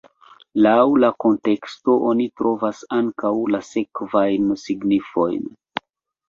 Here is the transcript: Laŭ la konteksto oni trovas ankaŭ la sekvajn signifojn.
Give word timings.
Laŭ 0.67 0.77
la 1.01 1.09
konteksto 1.23 1.97
oni 2.11 2.25
trovas 2.41 2.79
ankaŭ 3.01 3.31
la 3.57 3.61
sekvajn 3.69 4.49
signifojn. 4.63 5.47